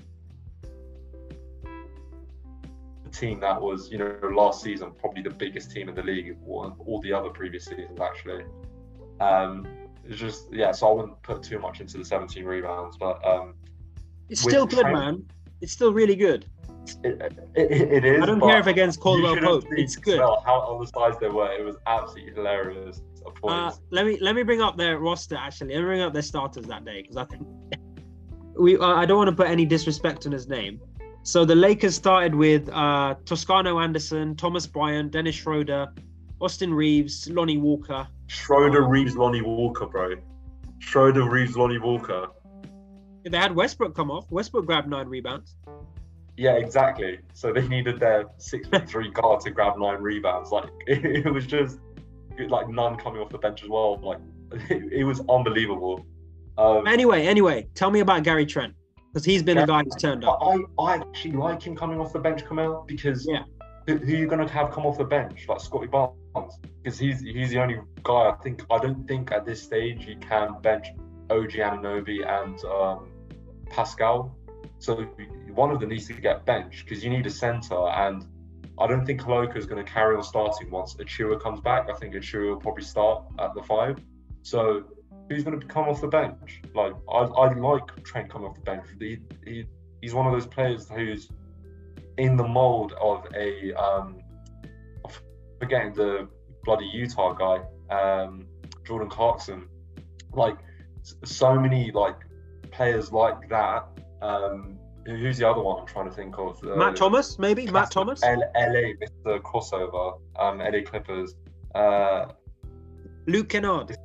The 3.04 3.10
team 3.12 3.40
that 3.40 3.60
was, 3.60 3.90
you 3.90 3.98
know, 3.98 4.18
last 4.34 4.62
season 4.62 4.92
probably 4.98 5.22
the 5.22 5.30
biggest 5.30 5.70
team 5.70 5.88
in 5.88 5.94
the 5.94 6.02
league, 6.02 6.36
or 6.44 6.76
all 6.84 7.00
the 7.00 7.12
other 7.12 7.30
previous 7.30 7.66
seasons 7.66 8.00
actually. 8.00 8.44
Um, 9.20 9.66
it's 10.04 10.18
just 10.18 10.52
yeah, 10.52 10.72
so 10.72 10.88
I 10.88 10.92
wouldn't 10.92 11.22
put 11.22 11.42
too 11.42 11.58
much 11.58 11.80
into 11.80 11.98
the 11.98 12.04
17 12.04 12.44
rebounds, 12.44 12.96
but 12.96 13.24
um, 13.24 13.54
it's 14.28 14.40
still 14.40 14.66
good, 14.66 14.86
man. 14.86 15.24
It's 15.60 15.72
still 15.72 15.92
really 15.92 16.16
good. 16.16 16.46
It, 17.02 17.32
it, 17.54 17.70
it 17.70 18.04
is. 18.04 18.22
I 18.22 18.26
don't 18.26 18.40
care 18.40 18.58
if 18.58 18.66
against 18.66 19.00
Caldwell 19.00 19.36
Pope. 19.36 19.64
It's 19.70 19.96
good. 19.96 20.18
How 20.18 20.68
undersized 20.70 21.20
they 21.20 21.28
were. 21.28 21.50
It 21.52 21.64
was 21.64 21.76
absolutely 21.86 22.34
hilarious. 22.34 23.00
Uh, 23.42 23.72
let 23.90 24.04
me 24.04 24.18
let 24.20 24.34
me 24.34 24.42
bring 24.42 24.60
up 24.60 24.76
their 24.76 24.98
roster. 24.98 25.36
Actually, 25.36 25.74
let 25.74 25.80
me 25.80 25.86
bring 25.86 26.00
up 26.02 26.12
their 26.12 26.22
starters 26.22 26.66
that 26.66 26.84
day 26.84 27.02
because 27.02 27.16
I 27.16 27.24
think 27.24 27.46
we. 28.58 28.76
Uh, 28.76 28.86
I 28.86 29.06
don't 29.06 29.16
want 29.16 29.30
to 29.30 29.36
put 29.36 29.48
any 29.48 29.64
disrespect 29.64 30.26
on 30.26 30.32
his 30.32 30.46
name, 30.46 30.80
so 31.22 31.44
the 31.44 31.54
Lakers 31.54 31.94
started 31.94 32.34
with 32.34 32.68
uh, 32.68 33.14
Toscano 33.24 33.78
Anderson, 33.78 34.36
Thomas 34.36 34.66
Bryant, 34.66 35.10
Dennis 35.10 35.36
Schroeder, 35.36 35.88
Austin 36.40 36.74
Reaves, 36.74 37.28
Lonnie 37.30 37.56
Walker. 37.56 38.06
Schroeder, 38.26 38.82
Reaves, 38.82 39.16
Lonnie 39.16 39.42
Walker, 39.42 39.86
bro. 39.86 40.16
Schroeder, 40.80 41.28
Reaves, 41.28 41.56
Lonnie 41.56 41.78
Walker. 41.78 42.28
They 43.24 43.38
had 43.38 43.54
Westbrook 43.54 43.94
come 43.94 44.10
off. 44.10 44.30
Westbrook 44.30 44.66
grabbed 44.66 44.88
nine 44.88 45.08
rebounds. 45.08 45.56
Yeah, 46.36 46.54
exactly. 46.54 47.20
So 47.32 47.52
they 47.52 47.66
needed 47.68 48.00
their 48.00 48.26
six 48.38 48.68
foot 48.68 48.88
three 48.88 49.10
guard 49.10 49.40
to 49.42 49.50
grab 49.50 49.78
nine 49.78 50.00
rebounds. 50.00 50.50
Like 50.50 50.68
it, 50.86 51.04
it, 51.26 51.32
was 51.32 51.46
just 51.46 51.78
like 52.48 52.68
none 52.68 52.96
coming 52.96 53.22
off 53.22 53.30
the 53.30 53.38
bench 53.38 53.62
as 53.62 53.68
well. 53.68 54.00
Like 54.00 54.18
it, 54.70 54.92
it 54.92 55.04
was 55.04 55.20
unbelievable. 55.28 56.04
Um, 56.58 56.86
anyway, 56.86 57.26
anyway, 57.26 57.66
tell 57.74 57.90
me 57.90 58.00
about 58.00 58.22
Gary 58.22 58.46
Trent 58.46 58.74
because 59.12 59.24
he's 59.24 59.42
been 59.42 59.56
yeah, 59.56 59.64
a 59.64 59.66
guy 59.66 59.82
who's 59.84 59.94
turned 59.96 60.24
up. 60.24 60.38
I, 60.40 60.58
I 60.78 60.96
actually 60.96 61.32
like 61.32 61.62
him 61.62 61.76
coming 61.76 62.00
off 62.00 62.12
the 62.12 62.18
bench, 62.18 62.44
Kamel, 62.44 62.84
because 62.86 63.26
yeah. 63.28 63.44
who, 63.86 63.96
who 63.96 64.14
are 64.14 64.16
you 64.16 64.26
going 64.26 64.44
to 64.44 64.52
have 64.52 64.70
come 64.70 64.86
off 64.86 64.98
the 64.98 65.04
bench 65.04 65.46
like 65.48 65.60
Scottie 65.60 65.86
Barnes? 65.86 66.14
Because 66.82 66.98
he's 66.98 67.20
he's 67.20 67.50
the 67.50 67.60
only 67.60 67.78
guy 68.02 68.30
I 68.30 68.34
think 68.42 68.64
I 68.70 68.78
don't 68.78 69.06
think 69.06 69.30
at 69.30 69.46
this 69.46 69.62
stage 69.62 70.06
you 70.06 70.16
can 70.18 70.60
bench 70.62 70.88
OG 71.30 71.52
Anunoby 71.52 72.26
and 72.26 72.62
um, 72.64 73.08
Pascal. 73.74 74.36
So 74.78 75.02
one 75.54 75.70
of 75.70 75.80
them 75.80 75.90
needs 75.90 76.06
to 76.06 76.14
get 76.14 76.44
benched 76.44 76.84
because 76.84 77.02
you 77.02 77.10
need 77.10 77.26
a 77.26 77.30
center, 77.30 77.88
and 77.88 78.26
I 78.78 78.86
don't 78.86 79.06
think 79.06 79.20
Koloko 79.20 79.56
is 79.56 79.66
going 79.66 79.84
to 79.84 79.90
carry 79.90 80.16
on 80.16 80.22
starting 80.22 80.70
once 80.70 80.94
Achiuwa 80.94 81.40
comes 81.40 81.60
back. 81.60 81.88
I 81.88 81.94
think 81.94 82.14
Achiuwa 82.14 82.50
will 82.50 82.60
probably 82.60 82.84
start 82.84 83.24
at 83.38 83.54
the 83.54 83.62
five. 83.62 83.98
So 84.42 84.84
who's 85.28 85.44
going 85.44 85.58
to 85.58 85.66
come 85.66 85.88
off 85.88 86.00
the 86.00 86.08
bench? 86.08 86.60
Like 86.74 86.92
I, 87.10 87.18
I 87.18 87.54
like 87.54 88.04
Trent 88.04 88.30
coming 88.30 88.48
off 88.48 88.56
the 88.56 88.62
bench. 88.62 88.84
He, 88.98 89.18
he 89.44 89.64
he's 90.02 90.14
one 90.14 90.26
of 90.26 90.32
those 90.32 90.46
players 90.46 90.88
who's 90.88 91.28
in 92.18 92.36
the 92.36 92.46
mold 92.46 92.92
of 93.00 93.26
a 93.34 93.72
um, 93.74 94.18
forgetting 95.60 95.94
the 95.94 96.28
bloody 96.64 96.86
Utah 96.86 97.32
guy, 97.32 97.62
um, 97.90 98.46
Jordan 98.84 99.08
Clarkson. 99.08 99.68
Like 100.32 100.58
so 101.24 101.54
many 101.58 101.90
like 101.92 102.16
players 102.74 103.12
like 103.12 103.48
that. 103.48 103.86
Um, 104.22 104.78
who's 105.06 105.38
the 105.38 105.48
other 105.48 105.62
one 105.62 105.80
I'm 105.80 105.86
trying 105.86 106.08
to 106.08 106.14
think 106.14 106.38
of? 106.38 106.62
Uh, 106.64 106.76
Matt 106.76 106.96
Thomas, 106.96 107.38
maybe 107.38 107.66
Matt 107.66 107.90
Thomas. 107.90 108.22
L- 108.22 108.50
LA, 108.54 108.94
Mr. 109.02 109.40
Crossover, 109.40 110.18
um, 110.38 110.58
LA 110.58 110.82
Clippers. 110.84 111.34
Uh, 111.74 112.26
Luke 113.26 113.48
Kennard. 113.48 113.96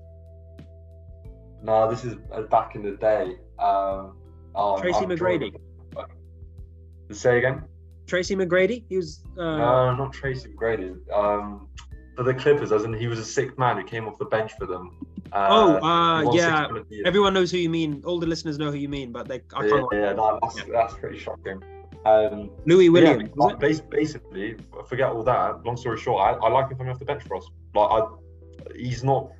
No, 1.61 1.89
this 1.89 2.05
is 2.05 2.15
uh, 2.31 2.41
back 2.43 2.75
in 2.75 2.83
the 2.83 2.91
day. 2.91 3.35
Um, 3.59 4.17
oh, 4.55 4.79
Tracy 4.79 4.99
I'm 4.99 5.09
McGrady. 5.09 5.53
Say 7.11 7.39
again. 7.39 7.63
Tracy 8.07 8.35
McGrady. 8.35 8.83
He 8.87 8.97
was. 8.97 9.23
Uh... 9.37 9.57
No, 9.57 9.95
not 9.95 10.13
Tracy 10.13 10.49
McGrady. 10.49 10.97
Um, 11.11 11.67
for 12.15 12.23
the 12.23 12.33
Clippers, 12.33 12.71
as 12.71 12.83
in 12.83 12.93
he 12.93 13.07
was 13.07 13.19
a 13.19 13.25
sick 13.25 13.57
man 13.57 13.77
who 13.77 13.83
came 13.83 14.07
off 14.07 14.17
the 14.17 14.25
bench 14.25 14.53
for 14.57 14.65
them. 14.65 14.97
Uh, 15.31 15.47
oh, 15.49 15.85
uh, 15.85 16.31
yeah. 16.33 16.67
Everyone 17.05 17.33
knows 17.33 17.51
who 17.51 17.57
you 17.57 17.69
mean. 17.69 18.01
All 18.05 18.19
the 18.19 18.27
listeners 18.27 18.57
know 18.57 18.71
who 18.71 18.77
you 18.77 18.89
mean, 18.89 19.11
but 19.11 19.27
they. 19.27 19.41
I 19.53 19.67
can't 19.67 19.85
yeah, 19.91 19.99
yeah, 19.99 20.13
no, 20.13 20.39
that's, 20.41 20.57
yeah. 20.57 20.63
that's 20.71 20.93
pretty 20.95 21.19
shocking. 21.19 21.63
Um, 22.05 22.49
Louis 22.65 22.89
Williams. 22.89 23.29
Yeah, 23.37 23.55
basically, 23.89 24.57
forget 24.87 25.09
all 25.09 25.23
that. 25.23 25.63
Long 25.65 25.77
story 25.77 25.99
short, 25.99 26.21
I, 26.21 26.45
I 26.45 26.49
like 26.49 26.71
him 26.71 26.77
coming 26.77 26.91
off 26.91 26.99
the 26.99 27.05
bench 27.05 27.23
for 27.23 27.37
us. 27.37 27.45
Like, 27.75 27.89
I, 27.91 28.07
he's 28.75 29.03
not. 29.03 29.31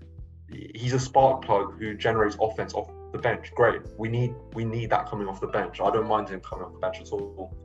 He's 0.75 0.93
a 0.93 0.99
spark 0.99 1.45
plug 1.45 1.79
who 1.79 1.93
generates 1.93 2.35
offense 2.41 2.73
off 2.73 2.89
the 3.11 3.19
bench. 3.19 3.51
Great. 3.55 3.81
We 3.97 4.09
need 4.09 4.33
we 4.53 4.65
need 4.65 4.89
that 4.89 5.07
coming 5.07 5.27
off 5.27 5.39
the 5.39 5.47
bench. 5.47 5.79
I 5.79 5.89
don't 5.91 6.07
mind 6.07 6.29
him 6.29 6.39
coming 6.41 6.65
off 6.65 6.73
the 6.73 6.79
bench 6.79 6.99
at 7.01 7.09
all. 7.11 7.55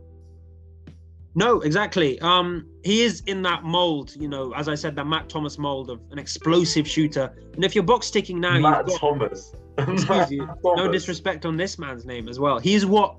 No, 1.37 1.61
exactly. 1.63 2.21
Um, 2.21 2.67
he 2.85 3.03
is 3.03 3.23
in 3.27 3.43
that 3.43 3.65
mold, 3.65 4.15
you 4.17 4.29
know, 4.29 4.53
as 4.55 4.69
I 4.69 4.77
said, 4.77 4.95
that 4.97 5.07
Matt 5.07 5.29
Thomas 5.29 5.59
mold 5.59 5.91
of 5.91 6.01
an 6.13 6.19
explosive 6.19 6.87
shooter. 6.87 7.35
And 7.55 7.65
if 7.65 7.75
you're 7.75 7.83
box 7.85 8.11
ticking 8.11 8.39
now, 8.39 8.59
Matt 8.59 8.87
got, 8.87 9.01
Thomas. 9.01 9.53
excuse 9.79 10.31
you, 10.31 10.49
no 10.63 10.91
disrespect 10.91 11.45
on 11.45 11.57
this 11.57 11.79
man's 11.79 12.05
name 12.05 12.29
as 12.29 12.39
well. 12.39 12.61
He's 12.61 12.87
what 12.87 13.17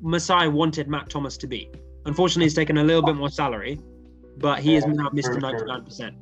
Masai 0.00 0.48
wanted 0.48 0.88
Matt 0.88 1.08
Thomas 1.08 1.36
to 1.38 1.46
be. 1.46 1.70
Unfortunately, 2.06 2.46
he's 2.46 2.54
taken 2.54 2.78
a 2.78 2.84
little 2.84 3.02
bit 3.02 3.14
more 3.14 3.30
salary, 3.30 3.80
but 4.38 4.58
he 4.58 4.74
is 4.74 4.84
now 4.86 5.08
Mr. 5.10 5.38
99%. 5.38 6.14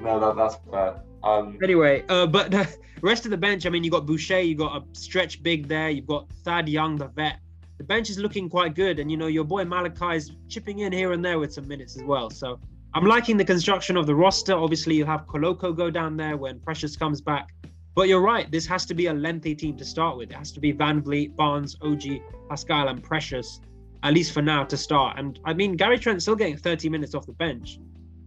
No, 0.00 0.18
that, 0.18 0.36
that's 0.36 0.56
fair. 0.70 1.00
Um, 1.22 1.58
anyway, 1.62 2.04
uh, 2.08 2.26
but 2.26 2.50
the 2.50 2.66
rest 3.02 3.26
of 3.26 3.30
the 3.30 3.36
bench, 3.36 3.66
I 3.66 3.70
mean, 3.70 3.84
you 3.84 3.90
got 3.90 4.06
Boucher, 4.06 4.40
you 4.40 4.54
got 4.54 4.82
a 4.82 4.84
stretch 4.98 5.42
big 5.42 5.68
there, 5.68 5.90
you've 5.90 6.06
got 6.06 6.30
Thad 6.44 6.68
Young, 6.68 6.96
the 6.96 7.08
vet 7.08 7.38
the 7.78 7.84
bench 7.84 8.10
is 8.10 8.18
looking 8.18 8.48
quite 8.48 8.74
good, 8.74 8.98
and 8.98 9.10
you 9.10 9.16
know 9.16 9.26
your 9.26 9.44
boy 9.44 9.64
Malachi 9.64 10.16
is 10.16 10.32
chipping 10.48 10.80
in 10.80 10.92
here 10.92 11.12
and 11.12 11.24
there 11.24 11.38
with 11.38 11.52
some 11.52 11.66
minutes 11.66 11.96
as 11.96 12.02
well. 12.04 12.30
So 12.30 12.58
I'm 12.94 13.04
liking 13.04 13.36
the 13.36 13.44
construction 13.44 13.96
of 13.96 14.06
the 14.06 14.14
roster. 14.14 14.54
Obviously, 14.54 14.94
you 14.94 15.04
have 15.04 15.26
Koloko 15.26 15.74
go 15.76 15.90
down 15.90 16.16
there 16.16 16.36
when 16.36 16.60
Precious 16.60 16.96
comes 16.96 17.20
back. 17.20 17.48
But 17.94 18.08
you're 18.08 18.20
right, 18.20 18.50
this 18.50 18.66
has 18.66 18.84
to 18.86 18.94
be 18.94 19.06
a 19.06 19.12
lengthy 19.12 19.54
team 19.54 19.76
to 19.76 19.84
start 19.84 20.16
with. 20.16 20.30
It 20.30 20.36
has 20.36 20.50
to 20.52 20.60
be 20.60 20.72
VanVleet, 20.72 21.36
Barnes, 21.36 21.76
OG, 21.80 22.02
Pascal, 22.48 22.88
and 22.88 23.02
Precious, 23.02 23.60
at 24.02 24.12
least 24.12 24.32
for 24.32 24.42
now 24.42 24.64
to 24.64 24.76
start. 24.76 25.16
And 25.18 25.38
I 25.44 25.54
mean, 25.54 25.76
Gary 25.76 25.98
Trent's 25.98 26.24
still 26.24 26.34
getting 26.34 26.56
30 26.56 26.88
minutes 26.88 27.14
off 27.14 27.24
the 27.26 27.32
bench. 27.32 27.78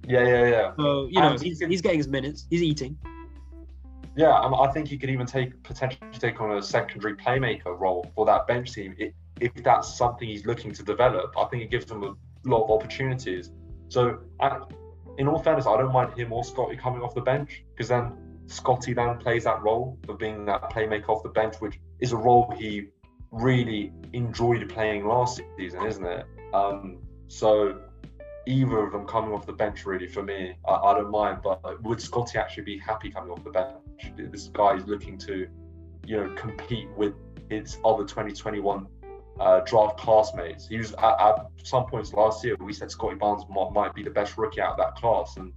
Yeah, 0.07 0.25
yeah, 0.25 0.47
yeah. 0.47 0.71
So, 0.77 1.07
you 1.07 1.19
know, 1.19 1.37
he's, 1.37 1.59
he's 1.59 1.81
getting 1.81 1.99
his 1.99 2.07
minutes, 2.07 2.47
he's 2.49 2.63
eating. 2.63 2.97
Yeah, 4.15 4.39
I 4.39 4.71
think 4.71 4.87
he 4.87 4.97
could 4.97 5.09
even 5.09 5.27
take 5.27 5.61
potentially 5.63 6.09
take 6.13 6.41
on 6.41 6.57
a 6.57 6.61
secondary 6.61 7.15
playmaker 7.15 7.77
role 7.77 8.09
for 8.15 8.25
that 8.25 8.47
bench 8.47 8.73
team. 8.73 8.95
It, 8.97 9.13
if 9.41 9.53
that's 9.63 9.97
something 9.97 10.27
he's 10.27 10.45
looking 10.45 10.71
to 10.73 10.83
develop, 10.83 11.33
I 11.37 11.45
think 11.45 11.63
it 11.63 11.71
gives 11.71 11.89
him 11.89 12.03
a 12.03 12.13
lot 12.45 12.65
of 12.65 12.71
opportunities. 12.71 13.51
So, 13.89 14.19
I, 14.39 14.59
in 15.17 15.27
all 15.27 15.39
fairness, 15.39 15.65
I 15.65 15.77
don't 15.77 15.93
mind 15.93 16.17
him 16.17 16.31
or 16.33 16.43
Scottie 16.43 16.77
coming 16.77 17.01
off 17.01 17.15
the 17.15 17.21
bench 17.21 17.63
because 17.73 17.89
then 17.89 18.13
Scottie 18.47 18.93
then 18.93 19.17
plays 19.17 19.43
that 19.45 19.61
role 19.61 19.97
of 20.07 20.17
being 20.19 20.45
that 20.45 20.69
playmaker 20.71 21.09
off 21.09 21.23
the 21.23 21.29
bench, 21.29 21.55
which 21.59 21.79
is 21.99 22.11
a 22.11 22.17
role 22.17 22.53
he 22.57 22.87
really 23.31 23.91
enjoyed 24.13 24.67
playing 24.69 25.07
last 25.07 25.41
season, 25.57 25.85
isn't 25.85 26.05
it? 26.05 26.25
Um, 26.53 26.99
so, 27.27 27.79
either 28.45 28.79
of 28.79 28.93
them 28.93 29.05
coming 29.05 29.33
off 29.33 29.45
the 29.45 29.53
bench, 29.53 29.85
really, 29.85 30.07
for 30.07 30.23
me, 30.23 30.55
I, 30.67 30.73
I 30.73 30.93
don't 30.95 31.11
mind. 31.11 31.39
But 31.43 31.83
would 31.83 32.01
Scottie 32.01 32.37
actually 32.37 32.63
be 32.63 32.77
happy 32.77 33.11
coming 33.11 33.31
off 33.31 33.43
the 33.43 33.51
bench? 33.51 34.31
This 34.31 34.47
guy 34.47 34.75
is 34.75 34.85
looking 34.85 35.17
to, 35.19 35.47
you 36.05 36.17
know, 36.17 36.33
compete 36.35 36.89
with 36.95 37.13
his 37.49 37.77
other 37.85 38.03
2021 38.03 38.87
uh, 39.39 39.61
draft 39.61 39.97
classmates. 39.97 40.67
He 40.67 40.77
was 40.77 40.93
at, 40.93 41.19
at, 41.19 41.35
some 41.63 41.85
points 41.85 42.13
last 42.13 42.43
year. 42.43 42.55
We 42.59 42.73
said 42.73 42.91
Scottie 42.91 43.15
Barnes 43.15 43.43
might, 43.49 43.71
might, 43.71 43.93
be 43.93 44.03
the 44.03 44.09
best 44.09 44.37
rookie 44.37 44.61
out 44.61 44.71
of 44.71 44.77
that 44.77 44.95
class, 44.95 45.37
and 45.37 45.53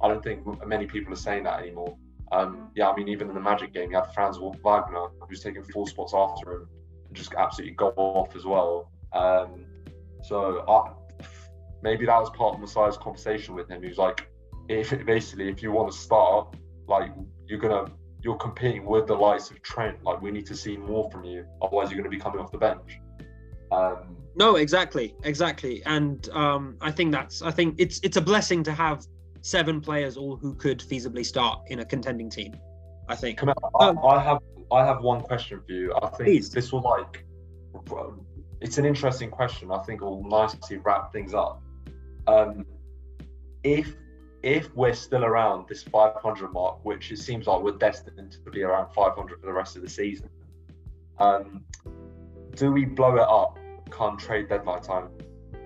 I 0.00 0.08
don't 0.08 0.22
think 0.22 0.44
many 0.66 0.86
people 0.86 1.12
are 1.12 1.16
saying 1.16 1.44
that 1.44 1.60
anymore. 1.60 1.96
Um, 2.32 2.70
yeah, 2.76 2.88
I 2.88 2.96
mean, 2.96 3.08
even 3.08 3.28
in 3.28 3.34
the 3.34 3.40
Magic 3.40 3.74
game, 3.74 3.90
you 3.90 3.96
had 3.96 4.12
Franz 4.14 4.38
Wagner, 4.38 5.08
who's 5.28 5.42
taking 5.42 5.64
four 5.64 5.86
spots 5.88 6.14
after 6.14 6.52
him, 6.52 6.68
and 7.08 7.16
just 7.16 7.34
absolutely 7.34 7.74
go 7.74 7.92
off 7.96 8.36
as 8.36 8.44
well. 8.44 8.90
Um, 9.12 9.66
so 10.22 10.64
I, 10.68 10.92
maybe 11.82 12.06
that 12.06 12.18
was 12.18 12.30
part 12.30 12.54
of 12.54 12.60
Masai's 12.60 12.96
conversation 12.96 13.54
with 13.54 13.68
him. 13.68 13.82
He 13.82 13.88
was 13.88 13.98
like, 13.98 14.28
if 14.68 14.90
basically, 15.04 15.48
if 15.48 15.62
you 15.62 15.72
want 15.72 15.90
to 15.90 15.98
start, 15.98 16.54
like 16.86 17.10
you're 17.46 17.58
gonna 17.58 17.90
you're 18.22 18.36
competing 18.36 18.84
with 18.84 19.06
the 19.06 19.14
likes 19.14 19.50
of 19.50 19.62
Trent. 19.62 20.02
Like 20.04 20.20
we 20.20 20.30
need 20.30 20.46
to 20.46 20.56
see 20.56 20.76
more 20.76 21.10
from 21.10 21.24
you, 21.24 21.46
otherwise 21.62 21.90
you're 21.90 22.00
going 22.00 22.10
to 22.10 22.16
be 22.16 22.20
coming 22.20 22.40
off 22.40 22.52
the 22.52 22.58
bench. 22.58 23.00
Um, 23.72 24.16
no, 24.36 24.56
exactly, 24.56 25.14
exactly, 25.24 25.82
and 25.84 26.28
um, 26.30 26.76
I 26.80 26.90
think 26.90 27.12
that's 27.12 27.42
I 27.42 27.50
think 27.50 27.76
it's 27.78 28.00
it's 28.02 28.16
a 28.16 28.20
blessing 28.20 28.62
to 28.64 28.72
have 28.72 29.06
seven 29.42 29.80
players 29.80 30.16
all 30.16 30.36
who 30.36 30.54
could 30.54 30.80
feasibly 30.80 31.24
start 31.24 31.62
in 31.68 31.80
a 31.80 31.84
contending 31.84 32.30
team. 32.30 32.54
I 33.08 33.16
think. 33.16 33.42
On, 33.42 33.48
I, 33.50 33.88
um, 33.88 33.98
I, 34.04 34.22
have 34.22 34.38
I 34.70 34.86
have 34.86 35.02
one 35.02 35.20
question 35.20 35.60
for 35.66 35.72
you. 35.72 35.92
I 36.00 36.06
think 36.08 36.24
please. 36.24 36.50
this 36.50 36.72
will 36.72 36.82
like 36.82 37.24
it's 38.60 38.78
an 38.78 38.84
interesting 38.84 39.30
question. 39.30 39.70
I 39.70 39.78
think 39.78 40.00
will 40.00 40.24
nicely 40.24 40.78
wrap 40.78 41.12
things 41.12 41.34
up. 41.34 41.62
Um, 42.26 42.66
if 43.64 43.96
if 44.42 44.74
we're 44.74 44.94
still 44.94 45.24
around 45.24 45.68
this 45.68 45.82
500 45.82 46.52
mark, 46.52 46.82
which 46.82 47.12
it 47.12 47.18
seems 47.18 47.46
like 47.46 47.60
we're 47.60 47.76
destined 47.76 48.38
to 48.44 48.50
be 48.50 48.62
around 48.62 48.90
500 48.94 49.38
for 49.40 49.46
the 49.46 49.52
rest 49.52 49.76
of 49.76 49.82
the 49.82 49.88
season, 49.88 50.30
um, 51.18 51.64
do 52.54 52.72
we 52.72 52.84
blow 52.84 53.16
it 53.16 53.28
up 53.28 53.58
come 53.90 54.16
trade 54.16 54.48
deadline 54.48 54.82
time? 54.82 55.08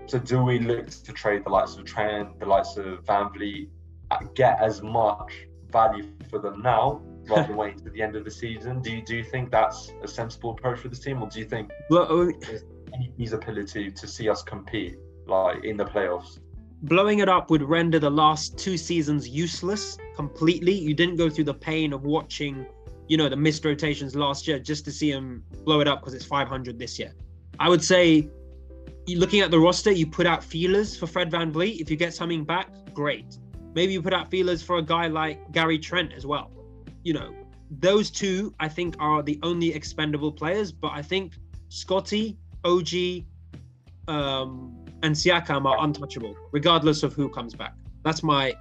So 0.07 0.19
do 0.19 0.43
we 0.43 0.59
look 0.59 0.89
to 0.89 1.13
trade 1.13 1.45
the 1.45 1.51
likes 1.51 1.77
of 1.77 1.85
Trent, 1.85 2.39
the 2.39 2.47
likes 2.47 2.77
of 2.77 3.05
VanVleet, 3.05 3.69
uh, 4.11 4.19
get 4.35 4.61
as 4.61 4.83
much 4.83 5.33
value 5.71 6.11
for 6.29 6.39
them 6.39 6.63
now 6.63 7.01
rather 7.29 7.49
than 7.49 7.57
waiting 7.57 7.81
to 7.81 7.91
the 7.91 8.03
end 8.03 8.17
of 8.17 8.25
the 8.25 8.31
season? 8.31 8.83
Do 8.83 8.91
you, 8.91 9.03
do 9.03 9.17
you 9.17 9.25
think 9.25 9.51
that's 9.51 9.93
a 10.03 10.09
sensible 10.09 10.51
approach 10.51 10.81
for 10.81 10.89
this 10.89 11.01
team, 11.01 11.23
or 11.23 11.29
do 11.29 11.39
you 11.39 11.47
think 11.47 11.71
well, 11.89 12.31
there's 12.41 12.65
any 12.95 13.11
feasibility 13.17 13.91
to 13.91 14.07
see 14.07 14.29
us 14.29 14.43
compete 14.43 14.97
like 15.27 15.65
in 15.65 15.77
the 15.77 15.85
playoffs? 15.85 16.39
blowing 16.85 17.21
it 17.21 17.29
up 17.29 17.51
would 17.51 17.63
render 17.63 17.99
the 17.99 18.11
last 18.11 18.59
two 18.59 18.77
seasons 18.77 19.29
useless 19.29 19.97
completely. 20.17 20.73
You 20.73 20.95
didn't 20.95 21.17
go 21.17 21.31
through 21.31 21.45
the 21.45 21.55
pain 21.55 21.93
of 21.93 22.05
watching, 22.05 22.67
you 23.09 23.17
know, 23.17 23.29
the 23.29 23.37
missed 23.37 23.65
rotations 23.65 24.15
last 24.15 24.49
year 24.49 24.59
just 24.59 24.85
to 24.87 24.93
see 24.93 25.11
him 25.11 25.45
blow 25.65 25.81
it 25.81 25.89
up 25.89 26.01
because 26.01 26.15
it's 26.15 26.25
500 26.25 26.79
this 26.79 26.99
year. 26.99 27.13
I 27.59 27.69
would 27.69 27.85
say, 27.85 28.29
looking 29.09 29.41
at 29.41 29.51
the 29.51 29.59
roster, 29.59 29.93
you 29.93 30.07
put 30.07 30.27
out 30.27 30.43
feelers 30.43 30.97
for 30.97 31.07
Fred 31.07 31.31
VanVleet. 31.31 31.81
If 31.81 31.91
you 31.91 31.97
get 31.97 32.15
something 32.15 32.45
back, 32.45 32.69
great. 32.95 33.39
Maybe 33.75 33.93
you 33.93 34.03
put 34.03 34.15
out 34.15 34.31
feelers 34.31 34.63
for 34.63 34.79
a 34.79 34.83
guy 34.83 35.09
like 35.09 35.53
Gary 35.53 35.79
Trent 35.79 36.13
as 36.13 36.25
well. 36.25 36.51
You 37.03 37.15
know, 37.15 37.35
those 37.71 38.11
two, 38.11 38.55
I 38.61 38.69
think, 38.69 38.97
are 38.99 39.23
the 39.23 39.39
only 39.43 39.75
expendable 39.75 40.33
players. 40.33 40.73
But 40.73 40.93
I 40.93 41.03
think 41.03 41.35
Scottie, 41.69 42.39
OG, 42.65 43.25
um, 44.09 44.85
and 45.03 45.15
Siakam 45.15 45.67
are 45.67 45.85
untouchable, 45.85 46.37
regardless 46.53 47.03
of 47.03 47.13
who 47.13 47.29
comes 47.29 47.55
back. 47.55 47.75
That's 48.05 48.23
my 48.23 48.53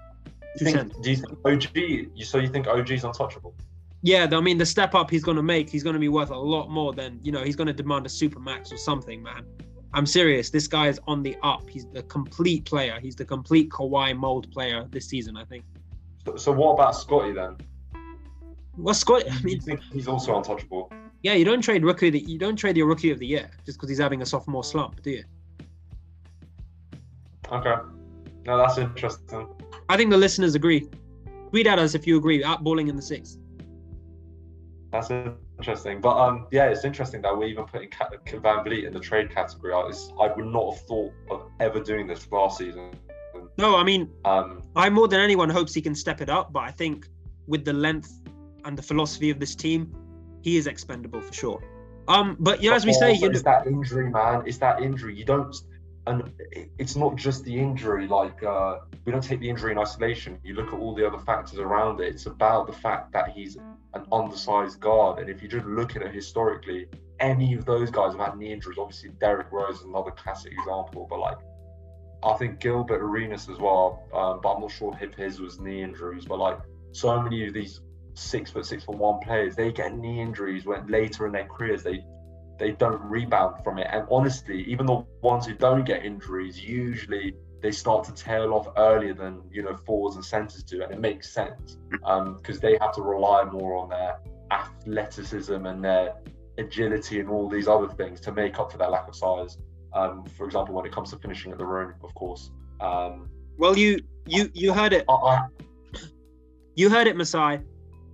two 0.58 0.66
think, 0.66 0.78
cents. 0.78 0.96
Do 1.02 1.10
you 1.10 1.18
think 1.18 1.38
OG? 1.46 2.26
So 2.26 2.40
you 2.40 2.48
think 2.50 2.68
OG 2.68 2.92
is 2.92 3.04
untouchable? 3.04 3.56
Yeah, 4.06 4.28
I 4.32 4.42
mean 4.42 4.58
the 4.58 4.66
step 4.66 4.96
up 4.96 5.10
he's 5.10 5.24
going 5.24 5.38
to 5.38 5.44
make, 5.44 5.70
he's 5.70 5.82
going 5.82 5.94
to 5.94 6.00
be 6.00 6.10
worth 6.10 6.30
a 6.30 6.38
lot 6.38 6.70
more 6.70 6.94
than 6.94 7.20
you 7.24 7.32
know. 7.32 7.42
He's 7.42 7.56
going 7.56 7.68
to 7.68 7.74
demand 7.74 8.06
a 8.06 8.10
super 8.10 8.40
max 8.40 8.72
or 8.72 8.78
something, 8.78 9.24
man. 9.24 9.46
I'm 9.94 10.06
serious. 10.06 10.50
This 10.50 10.68
guy 10.68 10.90
is 10.90 11.00
on 11.08 11.24
the 11.24 11.38
up. 11.42 11.70
He's 11.70 11.86
the 11.86 12.04
complete 12.04 12.66
player. 12.66 13.00
He's 13.00 13.16
the 13.16 13.24
complete 13.24 13.70
Kawhi 13.70 14.16
mold 14.18 14.52
player 14.52 14.86
this 14.90 15.08
season, 15.08 15.38
I 15.38 15.46
think. 15.46 15.64
So, 16.26 16.36
so 16.36 16.52
what 16.52 16.74
about 16.74 16.96
Scottie 16.96 17.32
then? 17.32 17.56
Well, 18.76 18.96
Scottie, 18.96 19.30
I 19.30 19.40
mean, 19.42 19.62
he's 19.92 20.08
also 20.08 20.36
untouchable? 20.36 20.92
Yeah, 21.22 21.34
you 21.34 21.46
don't 21.46 21.62
trade 21.62 21.86
rookie. 21.86 22.10
The, 22.10 22.20
you 22.20 22.40
don't 22.40 22.56
trade 22.56 22.76
your 22.76 22.88
rookie 22.88 23.12
of 23.12 23.20
the 23.20 23.28
year 23.28 23.50
just 23.66 23.78
because 23.78 23.88
he's 23.88 24.00
having 24.00 24.22
a 24.22 24.26
sophomore 24.26 24.64
slump, 24.64 25.02
do 25.04 25.12
you? 25.12 25.24
Okay. 27.52 27.76
No, 28.46 28.58
that's 28.58 28.80
interesting. 28.80 29.48
I 29.88 29.96
think 29.96 30.10
the 30.10 30.18
listeners 30.18 30.56
agree. 30.56 30.90
Tweet 31.52 31.68
at 31.68 31.78
us 31.78 31.94
if 31.94 32.08
you 32.08 32.18
agree. 32.18 32.42
Outballing 32.42 32.90
in 32.90 32.96
the 32.96 33.02
six. 33.02 33.38
That's 34.94 35.10
interesting, 35.58 36.02
but 36.02 36.16
um, 36.18 36.46
yeah, 36.52 36.66
it's 36.66 36.86
interesting 36.86 37.24
that 37.24 37.36
we're 37.36 37.48
even 37.48 37.66
putting 37.66 37.90
VanVleet 37.90 38.86
in 38.86 38.94
the 38.94 39.00
trade 39.00 39.34
category. 39.34 39.74
I, 39.74 39.92
I 40.22 40.32
would 40.36 40.46
not 40.46 40.76
have 40.76 40.84
thought 40.84 41.12
of 41.32 41.50
ever 41.60 41.80
doing 41.80 42.06
this 42.06 42.32
last 42.32 42.60
season. 42.60 42.92
No, 43.58 43.76
I 43.76 43.84
mean, 43.84 44.12
Um, 44.24 44.62
I 44.76 44.92
more 44.92 45.08
than 45.08 45.20
anyone 45.20 45.50
hopes 45.50 45.74
he 45.74 45.82
can 45.82 45.96
step 45.96 46.22
it 46.22 46.30
up, 46.30 46.54
but 46.54 46.60
I 46.60 46.70
think 46.70 47.08
with 47.48 47.66
the 47.66 47.74
length 47.74 48.22
and 48.66 48.78
the 48.78 48.84
philosophy 48.84 49.32
of 49.32 49.40
this 49.40 49.56
team, 49.56 49.96
he 50.44 50.58
is 50.58 50.68
expendable 50.68 51.22
for 51.22 51.34
sure. 51.34 51.64
Um, 52.08 52.38
but 52.40 52.62
yeah, 52.62 52.76
as 52.76 52.86
we 52.86 52.94
say, 52.94 53.14
you 53.14 53.22
know, 53.22 53.32
it's 53.32 53.42
that 53.42 53.66
injury, 53.66 54.12
man. 54.12 54.44
It's 54.46 54.60
that 54.60 54.80
injury. 54.80 55.16
You 55.16 55.26
don't, 55.26 55.56
and 56.06 56.32
it's 56.78 56.96
not 56.96 57.16
just 57.16 57.44
the 57.46 57.58
injury. 57.58 58.08
Like 58.08 58.44
uh, 58.44 58.80
we 59.06 59.12
don't 59.12 59.24
take 59.24 59.40
the 59.40 59.50
injury 59.50 59.72
in 59.72 59.78
isolation. 59.78 60.40
You 60.44 60.56
look 60.56 60.68
at 60.68 60.80
all 60.80 60.94
the 60.96 61.06
other 61.08 61.20
factors 61.20 61.60
around 61.60 62.02
it. 62.02 62.14
It's 62.14 62.26
about 62.26 62.68
the 62.68 62.74
fact 62.74 63.14
that 63.14 63.30
he's 63.30 63.58
an 63.94 64.06
undersized 64.12 64.80
guard, 64.80 65.20
and 65.20 65.30
if 65.30 65.42
you 65.42 65.48
just 65.48 65.66
look 65.66 65.96
at 65.96 66.02
it 66.02 66.14
historically, 66.14 66.88
any 67.20 67.54
of 67.54 67.66
those 67.66 67.90
guys 67.90 68.14
have 68.14 68.22
had 68.22 68.38
knee 68.38 68.52
injuries. 68.52 68.78
Obviously, 68.78 69.10
Derrick 69.20 69.52
Rose 69.52 69.80
is 69.80 69.84
another 69.84 70.12
classic 70.12 70.52
example, 70.52 71.08
but 71.10 71.20
like. 71.20 71.38
I 72.26 72.38
think 72.38 72.62
Gilbert 72.62 73.02
Arenas 73.02 73.50
as 73.50 73.58
well, 73.58 74.08
um, 74.14 74.40
but 74.42 74.54
I'm 74.54 74.62
not 74.62 74.72
sure 74.72 74.98
if 75.02 75.14
his 75.14 75.42
was 75.42 75.60
knee 75.60 75.84
injuries. 75.84 76.24
But 76.24 76.40
like 76.40 76.58
so 76.94 77.22
many 77.22 77.46
of 77.46 77.54
these 77.54 77.82
six 78.14 78.50
foot 78.50 78.66
six 78.66 78.86
foot 78.86 78.96
one 78.96 79.20
players, 79.20 79.58
they 79.58 79.74
get 79.74 79.98
knee 79.98 80.22
injuries 80.22 80.66
when 80.66 80.88
later 80.88 81.26
in 81.26 81.34
their 81.34 81.44
careers 81.44 81.84
they 81.84 82.02
they 82.58 82.72
don't 82.72 83.02
rebound 83.02 83.64
from 83.64 83.80
it. 83.80 83.88
And 83.92 84.06
honestly, 84.12 84.64
even 84.64 84.86
the 84.86 85.06
ones 85.22 85.46
who 85.46 85.54
don't 85.54 85.84
get 85.84 86.06
injuries, 86.06 86.64
usually 86.64 87.36
they 87.62 87.72
start 87.72 88.04
to 88.06 88.14
tail 88.14 88.54
off 88.54 88.68
earlier 88.78 89.14
than 89.14 89.42
you 89.52 89.64
know 89.64 89.76
forwards 89.76 90.16
and 90.16 90.26
centers 90.26 90.64
do, 90.64 90.84
and 90.84 90.92
it 90.92 91.00
makes 91.00 91.30
sense 91.30 91.78
because 91.92 92.60
they 92.60 92.78
have 92.80 92.94
to 92.96 93.02
rely 93.02 93.44
more 93.46 93.78
on 93.78 93.90
their 93.90 94.20
athleticism 94.52 95.66
and 95.66 95.84
their 95.84 96.16
agility 96.58 97.20
and 97.20 97.30
all 97.30 97.50
these 97.50 97.68
other 97.68 97.88
things 97.88 98.20
to 98.20 98.32
make 98.32 98.60
up 98.60 98.72
for 98.72 98.78
their 98.78 98.90
lack 98.90 99.08
of 99.08 99.16
size. 99.16 99.58
Um, 99.94 100.26
for 100.26 100.46
example, 100.46 100.76
when 100.76 100.86
it 100.86 100.92
comes 100.92 101.12
to 101.12 101.18
finishing 101.18 101.52
at 101.52 101.58
the 101.58 101.66
rim, 101.66 101.94
of 102.04 102.14
course. 102.16 102.52
Um, 102.80 103.30
well, 103.58 103.78
you 103.78 104.00
you 104.26 104.50
you 104.54 104.74
heard 104.74 104.94
it. 104.94 105.06
I, 105.08 105.14
I, 105.14 105.40
You 106.76 106.90
heard 106.90 107.08
it, 107.08 107.16
Masai. 107.16 107.60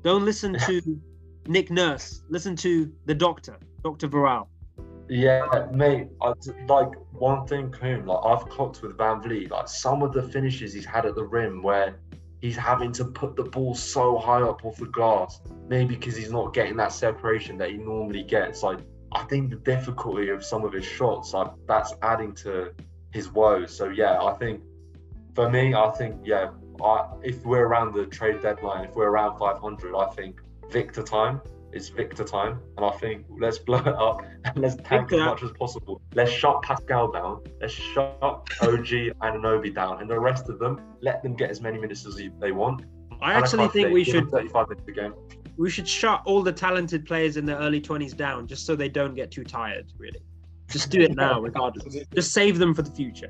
Don't 0.03 0.25
listen 0.25 0.58
to 0.60 1.01
Nick 1.48 1.72
Nurse. 1.72 2.22
Listen 2.29 2.55
to 2.58 2.91
the 3.05 3.15
doctor, 3.15 3.58
Dr. 3.83 4.07
Varel. 4.07 4.48
Yeah, 5.09 5.67
mate. 5.71 6.07
I, 6.21 6.33
like 6.67 6.91
one 7.13 7.48
thing, 7.48 7.71
Coombe, 7.71 8.05
like 8.05 8.19
I've 8.24 8.48
clocked 8.50 8.83
with 8.83 8.95
VanVleet, 8.95 9.50
like 9.50 9.67
some 9.67 10.03
of 10.03 10.13
the 10.13 10.21
finishes 10.21 10.74
he's 10.74 10.86
had 10.86 11.05
at 11.05 11.15
the 11.15 11.24
rim 11.24 11.63
where 11.63 12.00
he's 12.41 12.55
having 12.55 12.91
to 12.93 13.05
put 13.05 13.36
the 13.36 13.43
ball 13.43 13.74
so 13.74 14.17
high 14.17 14.41
up 14.41 14.63
off 14.63 14.77
the 14.77 14.86
glass, 14.86 15.41
maybe 15.67 15.95
because 15.95 16.15
he's 16.15 16.31
not 16.31 16.53
getting 16.53 16.77
that 16.77 16.91
separation 16.91 17.57
that 17.57 17.71
he 17.71 17.77
normally 17.77 18.24
gets. 18.24 18.62
Like 18.62 18.79
I 19.12 19.24
think 19.24 19.50
the 19.50 19.55
difficulty 19.55 20.29
of 20.29 20.45
some 20.45 20.63
of 20.63 20.74
his 20.74 20.86
shots, 20.86 21.33
like 21.33 21.51
that's 21.67 21.93
adding 22.03 22.33
to 22.36 22.71
his 23.12 23.31
woes. 23.31 23.75
So 23.75 23.89
yeah, 23.89 24.21
I 24.21 24.33
think 24.33 24.62
for 25.33 25.50
me, 25.50 25.74
I 25.74 25.89
think 25.91 26.21
yeah, 26.24 26.51
I, 26.83 27.07
if 27.24 27.43
we're 27.45 27.65
around 27.65 27.93
the 27.93 28.05
trade 28.05 28.41
deadline, 28.43 28.86
if 28.86 28.95
we're 28.95 29.09
around 29.09 29.39
500, 29.39 29.95
I 29.95 30.05
think 30.12 30.39
Victor 30.69 31.01
time 31.01 31.41
is 31.74 31.90
Victor 31.90 32.24
time, 32.24 32.60
and 32.78 32.86
I 32.86 32.92
think 32.92 33.26
let's 33.40 33.60
blow 33.60 33.80
it 33.80 33.88
up 33.88 34.24
and 34.46 34.58
let's 34.58 34.76
tank 34.76 35.10
Victor. 35.10 35.22
as 35.22 35.26
much 35.26 35.44
as 35.44 35.52
possible. 35.52 36.02
Let's 36.16 36.32
shut 36.32 36.62
Pascal 36.62 37.12
down. 37.12 37.44
Let's 37.62 37.74
shut 37.74 38.14
OG 38.20 38.50
Anunoby 39.22 39.74
down, 39.74 40.02
and 40.02 40.10
the 40.10 40.20
rest 40.20 40.50
of 40.50 40.60
them 40.60 40.82
let 41.02 41.24
them 41.24 41.36
get 41.36 41.50
as 41.50 41.62
many 41.62 41.80
minutes 41.80 42.06
as 42.06 42.20
they 42.40 42.52
want. 42.52 42.84
I 43.22 43.34
actually 43.34 43.60
Malachi 43.60 43.84
think 43.84 43.94
we 43.94 44.04
should 44.04 44.30
35 44.30 44.70
minutes 44.70 44.88
a 44.88 44.92
game. 44.92 45.14
we 45.58 45.70
should 45.70 45.88
shut 45.88 46.22
all 46.26 46.42
the 46.42 46.54
talented 46.54 47.06
players 47.06 47.36
in 47.38 47.46
their 47.46 47.58
early 47.58 47.82
20s 47.82 48.16
down 48.16 48.48
just 48.48 48.66
so 48.66 48.76
they 48.76 48.90
don't 48.90 49.14
get 49.14 49.30
too 49.30 49.44
tired, 49.44 49.92
really. 49.98 50.22
Just 50.70 50.90
do 50.90 51.02
it 51.02 51.16
now, 51.16 51.42
regardless. 51.42 51.98
Just 52.14 52.32
save 52.32 52.58
them 52.60 52.74
for 52.74 52.82
the 52.82 52.92
future. 52.92 53.30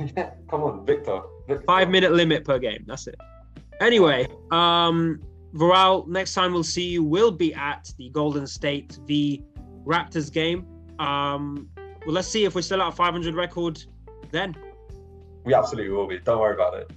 yeah, 0.16 0.30
come 0.50 0.62
on, 0.62 0.84
Victor. 0.84 1.20
Victor. 1.46 1.64
Five 1.66 1.90
minute 1.90 2.12
limit 2.12 2.44
per 2.44 2.58
game. 2.58 2.84
That's 2.86 3.06
it. 3.06 3.16
Anyway, 3.80 4.26
um, 4.50 5.20
Varal, 5.54 6.06
next 6.06 6.34
time 6.34 6.52
we'll 6.52 6.62
see 6.62 6.86
you 6.88 7.02
will 7.02 7.30
be 7.30 7.52
at 7.54 7.92
the 7.98 8.10
Golden 8.10 8.46
State 8.46 8.98
v 9.06 9.44
Raptors 9.84 10.32
game. 10.32 10.66
Um, 10.98 11.68
well, 11.76 12.14
let's 12.14 12.28
see 12.28 12.44
if 12.44 12.54
we're 12.54 12.62
still 12.62 12.82
at 12.82 12.88
a 12.88 12.92
500 12.92 13.34
record 13.34 13.82
then. 14.30 14.54
We 15.44 15.54
absolutely 15.54 15.90
will 15.90 16.06
be. 16.06 16.18
Don't 16.18 16.38
worry 16.38 16.54
about 16.54 16.74
it. 16.74 16.90